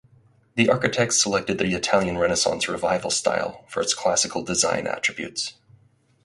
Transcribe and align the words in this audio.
The 0.55 0.67
architects 0.67 1.21
selected 1.21 1.59
the 1.59 1.75
Italian 1.75 2.17
Renaissance 2.17 2.67
Revival 2.67 3.11
style 3.11 3.65
for 3.69 3.81
its 3.81 3.93
classical 3.93 4.41
design 4.43 4.87
attributes. 4.87 5.53